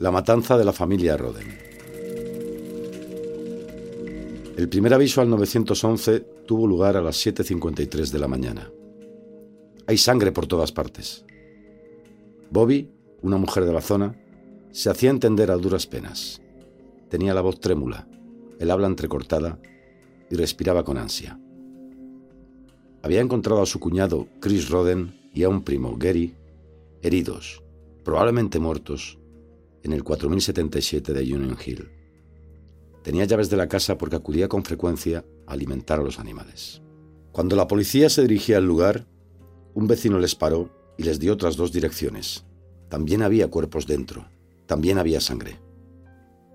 [0.00, 1.58] La matanza de la familia Roden.
[4.56, 8.70] El primer aviso al 911 tuvo lugar a las 7.53 de la mañana.
[9.88, 11.24] Hay sangre por todas partes.
[12.48, 12.88] Bobby,
[13.22, 14.14] una mujer de la zona,
[14.70, 16.40] se hacía entender a duras penas.
[17.08, 18.06] Tenía la voz trémula,
[18.60, 19.58] el habla entrecortada
[20.30, 21.40] y respiraba con ansia.
[23.02, 26.36] Había encontrado a su cuñado Chris Roden y a un primo, Gary,
[27.02, 27.64] heridos,
[28.04, 29.17] probablemente muertos,
[29.88, 31.88] en el 4077 de Union Hill.
[33.02, 36.82] Tenía llaves de la casa porque acudía con frecuencia a alimentar a los animales.
[37.32, 39.06] Cuando la policía se dirigía al lugar,
[39.72, 42.44] un vecino les paró y les dio otras dos direcciones.
[42.90, 44.28] También había cuerpos dentro,
[44.66, 45.58] también había sangre.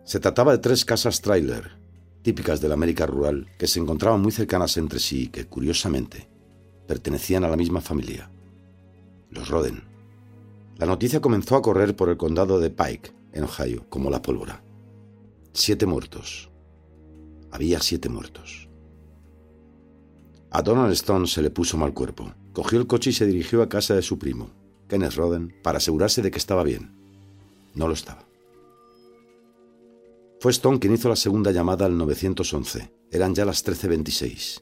[0.05, 1.71] Se trataba de tres casas trailer,
[2.21, 6.29] típicas de la América rural, que se encontraban muy cercanas entre sí y que, curiosamente,
[6.87, 8.29] pertenecían a la misma familia,
[9.31, 9.85] los Roden.
[10.77, 14.63] La noticia comenzó a correr por el condado de Pike, en Ohio, como la pólvora.
[15.53, 16.49] Siete muertos.
[17.51, 18.69] Había siete muertos.
[20.49, 22.33] A Donald Stone se le puso mal cuerpo.
[22.53, 24.51] Cogió el coche y se dirigió a casa de su primo,
[24.87, 26.95] Kenneth Roden, para asegurarse de que estaba bien.
[27.73, 28.27] No lo estaba.
[30.39, 32.91] Fue Stone quien hizo la segunda llamada al 911.
[33.11, 34.61] Eran ya las 13.26.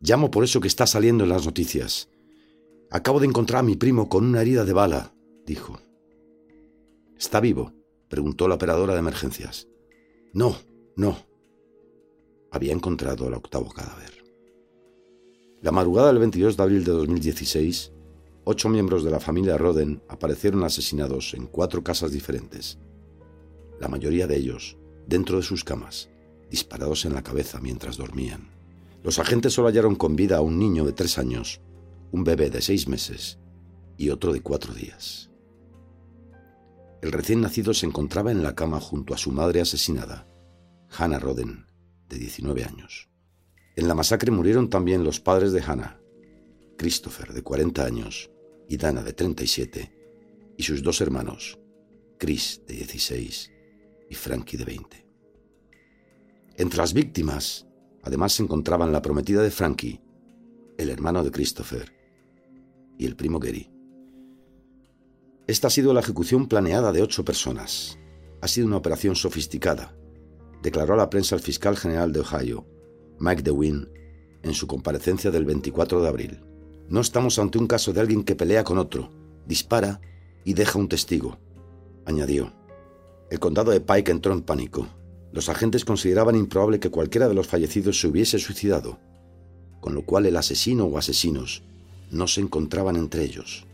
[0.00, 2.10] Llamo por eso que está saliendo en las noticias.
[2.90, 5.14] Acabo de encontrar a mi primo con una herida de bala,
[5.46, 5.80] dijo.
[7.18, 7.72] ¿Está vivo?
[8.08, 9.68] preguntó la operadora de emergencias.
[10.32, 10.56] No,
[10.96, 11.16] no.
[12.50, 14.24] Había encontrado el octavo cadáver.
[15.62, 17.92] La madrugada del 22 de abril de 2016,
[18.44, 22.78] ocho miembros de la familia Roden aparecieron asesinados en cuatro casas diferentes.
[23.80, 24.76] La mayoría de ellos
[25.06, 26.10] dentro de sus camas,
[26.50, 28.50] disparados en la cabeza mientras dormían.
[29.02, 31.60] Los agentes solo hallaron con vida a un niño de tres años
[32.14, 33.40] un bebé de seis meses
[33.96, 35.30] y otro de cuatro días.
[37.04, 40.26] El recién nacido se encontraba en la cama junto a su madre asesinada,
[40.88, 41.66] Hannah Roden,
[42.08, 43.10] de 19 años.
[43.76, 46.00] En la masacre murieron también los padres de Hannah,
[46.78, 48.30] Christopher, de 40 años,
[48.70, 51.58] y Dana, de 37, y sus dos hermanos,
[52.16, 53.52] Chris, de 16,
[54.08, 55.06] y Frankie, de 20.
[56.56, 57.66] Entre las víctimas,
[58.02, 60.00] además se encontraban la prometida de Frankie,
[60.78, 61.92] el hermano de Christopher,
[62.96, 63.73] y el primo Gary.
[65.46, 67.98] Esta ha sido la ejecución planeada de ocho personas.
[68.40, 69.94] Ha sido una operación sofisticada,
[70.62, 72.64] declaró a la prensa el fiscal general de Ohio,
[73.18, 73.86] Mike DeWin,
[74.42, 76.40] en su comparecencia del 24 de abril.
[76.88, 79.10] No estamos ante un caso de alguien que pelea con otro,
[79.46, 80.00] dispara
[80.46, 81.36] y deja un testigo,
[82.06, 82.50] añadió.
[83.30, 84.86] El condado de Pike entró en pánico.
[85.30, 88.98] Los agentes consideraban improbable que cualquiera de los fallecidos se hubiese suicidado,
[89.82, 91.64] con lo cual el asesino o asesinos
[92.10, 93.66] no se encontraban entre ellos,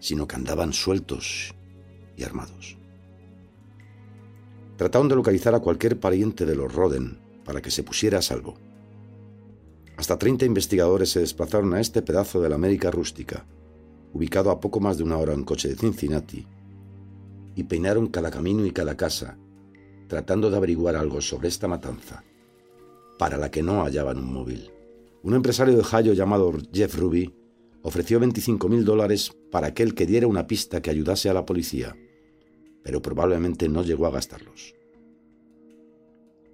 [0.00, 1.54] sino que andaban sueltos
[2.16, 2.76] y armados.
[4.76, 8.54] Trataron de localizar a cualquier pariente de los Roden para que se pusiera a salvo.
[9.96, 13.44] Hasta 30 investigadores se desplazaron a este pedazo de la América rústica,
[14.12, 16.46] ubicado a poco más de una hora en coche de Cincinnati,
[17.56, 19.36] y peinaron cada camino y cada casa,
[20.06, 22.22] tratando de averiguar algo sobre esta matanza,
[23.18, 24.70] para la que no hallaban un móvil.
[25.24, 27.34] Un empresario de Ohio llamado Jeff Ruby
[27.88, 31.96] ofreció 25 mil dólares para aquel que diera una pista que ayudase a la policía,
[32.82, 34.74] pero probablemente no llegó a gastarlos.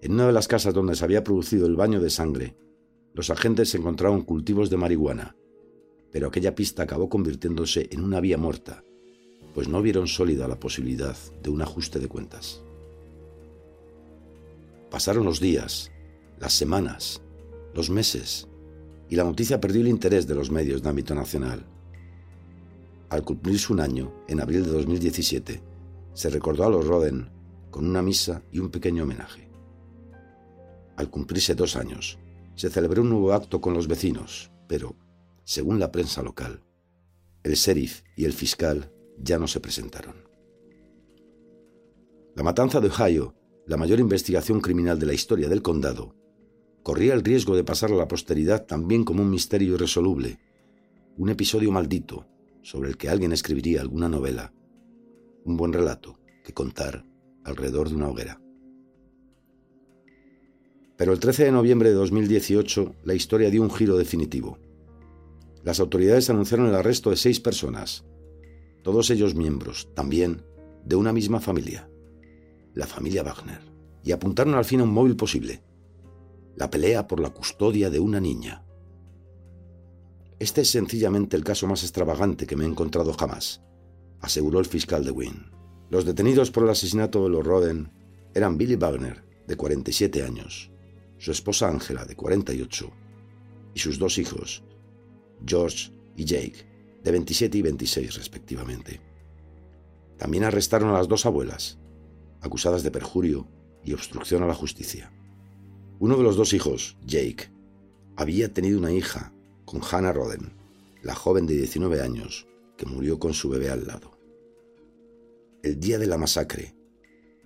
[0.01, 2.57] En una de las casas donde se había producido el baño de sangre,
[3.15, 5.37] los agentes encontraron cultivos de marihuana,
[6.13, 8.85] pero aquella pista acabó convirtiéndose en una vía muerta,
[9.55, 12.63] pues no vieron sólida la posibilidad de un ajuste de cuentas.
[14.89, 15.91] Pasaron los días,
[16.39, 17.23] las semanas,
[17.75, 18.47] los meses,
[19.09, 21.65] y la noticia perdió el interés de los medios de ámbito nacional.
[23.11, 25.63] Al cumplirse un año, en abril de 2017,
[26.15, 27.29] se recordó a los Roden
[27.71, 29.49] con una misa y un pequeño homenaje.
[30.97, 32.19] Al cumplirse dos años,
[32.55, 34.95] se celebró un nuevo acto con los vecinos, pero,
[35.45, 36.63] según la prensa local,
[37.43, 40.15] el sheriff y el fiscal ya no se presentaron.
[42.35, 43.35] La matanza de Ohio,
[43.67, 46.15] la mayor investigación criminal de la historia del condado,
[46.85, 50.39] corría el riesgo de pasar a la posteridad también como un misterio irresoluble,
[51.17, 52.27] un episodio maldito
[52.63, 54.53] sobre el que alguien escribiría alguna novela,
[55.45, 57.07] un buen relato que contar
[57.43, 58.39] alrededor de una hoguera.
[60.99, 64.59] Pero el 13 de noviembre de 2018 la historia dio un giro definitivo.
[65.65, 68.05] Las autoridades anunciaron el arresto de seis personas,
[68.83, 70.43] todos ellos miembros, también,
[70.85, 71.89] de una misma familia,
[72.75, 73.63] la familia Wagner,
[74.05, 75.63] y apuntaron al fin a un móvil posible,
[76.57, 78.65] la pelea por la custodia de una niña.
[80.39, 83.63] Este es sencillamente el caso más extravagante que me he encontrado jamás,
[84.21, 85.51] aseguró el fiscal de Wynne.
[85.91, 87.93] Los detenidos por el asesinato de los Roden
[88.35, 90.71] eran Billy Wagner, de 47 años,
[91.19, 92.91] su esposa Angela, de 48,
[93.75, 94.65] y sus dos hijos,
[95.47, 96.67] George y Jake,
[97.03, 99.01] de 27 y 26 respectivamente.
[100.17, 101.79] También arrestaron a las dos abuelas,
[102.41, 103.47] acusadas de perjurio
[103.85, 105.13] y obstrucción a la justicia.
[106.01, 107.51] Uno de los dos hijos, Jake,
[108.17, 109.33] había tenido una hija
[109.65, 110.53] con Hannah Roden,
[111.03, 112.47] la joven de 19 años
[112.77, 114.11] que murió con su bebé al lado.
[115.63, 116.75] El día de la masacre,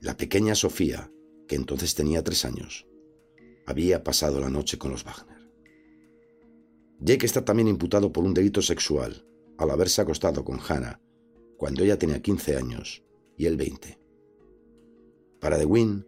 [0.01, 1.11] la pequeña Sofía,
[1.47, 2.87] que entonces tenía tres años,
[3.67, 5.39] había pasado la noche con los Wagner.
[7.01, 9.25] Jake está también imputado por un delito sexual
[9.59, 11.01] al haberse acostado con Hannah
[11.59, 13.05] cuando ella tenía 15 años
[13.37, 13.99] y él 20.
[15.41, 16.07] Para DeWin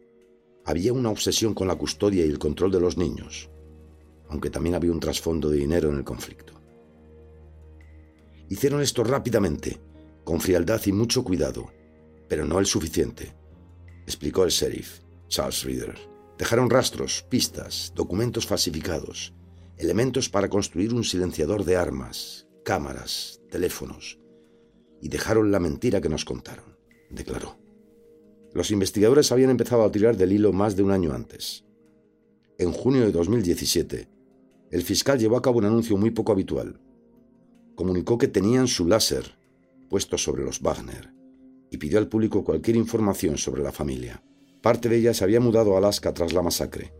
[0.71, 3.51] había una obsesión con la custodia y el control de los niños,
[4.29, 6.55] aunque también había un trasfondo de dinero en el conflicto.
[8.49, 9.81] Hicieron esto rápidamente,
[10.25, 11.71] con frialdad y mucho cuidado,
[12.29, 13.35] pero no el suficiente,
[14.07, 15.99] explicó el sheriff, Charles Reader.
[16.39, 19.35] Dejaron rastros, pistas, documentos falsificados,
[19.77, 24.19] elementos para construir un silenciador de armas, cámaras, teléfonos,
[25.03, 26.79] y dejaron la mentira que nos contaron,
[27.11, 27.60] declaró.
[28.53, 31.65] Los investigadores habían empezado a tirar del hilo más de un año antes.
[32.59, 34.09] En junio de 2017,
[34.71, 36.81] el fiscal llevó a cabo un anuncio muy poco habitual.
[37.75, 39.39] Comunicó que tenían su láser
[39.89, 41.13] puesto sobre los Wagner
[41.71, 44.23] y pidió al público cualquier información sobre la familia.
[44.63, 46.93] Parte de ella se había mudado a Alaska tras la masacre.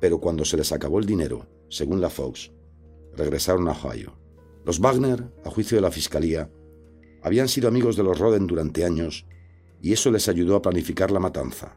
[0.00, 2.52] Pero cuando se les acabó el dinero, según la Fox,
[3.14, 4.18] regresaron a Ohio.
[4.64, 6.50] Los Wagner, a juicio de la fiscalía,
[7.22, 9.26] habían sido amigos de los Roden durante años
[9.82, 11.76] y eso les ayudó a planificar la matanza.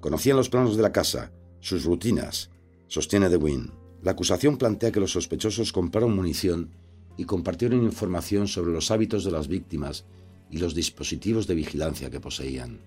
[0.00, 2.50] Conocían los planos de la casa, sus rutinas,
[2.86, 3.72] sostiene DeWin.
[4.02, 6.70] La acusación plantea que los sospechosos compraron munición
[7.16, 10.04] y compartieron información sobre los hábitos de las víctimas
[10.50, 12.80] y los dispositivos de vigilancia que poseían.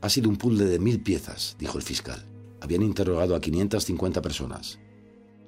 [0.00, 2.24] Ha sido un puzzle de mil piezas, dijo el fiscal.
[2.60, 4.78] Habían interrogado a 550 personas,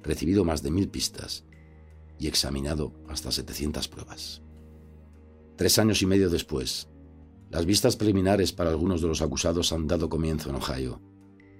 [0.03, 1.43] recibido más de mil pistas
[2.19, 4.41] y examinado hasta 700 pruebas.
[5.55, 6.87] Tres años y medio después,
[7.53, 10.99] las vistas preliminares para algunos de los acusados han dado comienzo en Ohio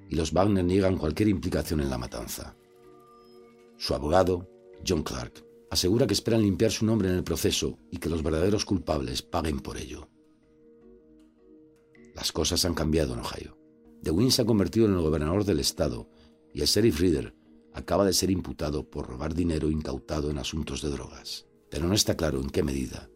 [0.09, 2.55] y los Wagner niegan cualquier implicación en la matanza.
[3.77, 4.49] Su abogado,
[4.87, 8.65] John Clark, asegura que esperan limpiar su nombre en el proceso y que los verdaderos
[8.65, 10.09] culpables paguen por ello.
[12.15, 13.59] Las cosas han cambiado en Ohio.
[14.01, 16.09] DeWin se ha convertido en el gobernador del estado
[16.55, 17.35] y el sheriff Reader
[17.71, 21.45] acaba de ser imputado por robar dinero incautado en asuntos de drogas.
[21.69, 23.11] Pero no está claro en qué medida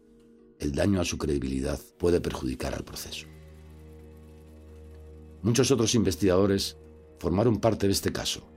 [0.58, 3.26] el daño a su credibilidad puede perjudicar al proceso.
[5.42, 6.76] Muchos otros investigadores
[7.18, 8.48] formaron parte de este caso,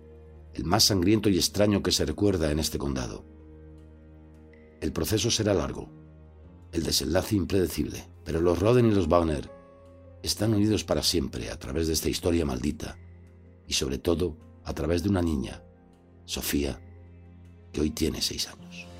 [0.53, 3.23] el más sangriento y extraño que se recuerda en este condado.
[4.81, 5.89] El proceso será largo,
[6.71, 9.49] el desenlace impredecible, pero los Roden y los Wagner
[10.23, 12.97] están unidos para siempre a través de esta historia maldita
[13.67, 15.63] y sobre todo a través de una niña,
[16.25, 16.79] Sofía,
[17.71, 18.90] que hoy tiene seis años.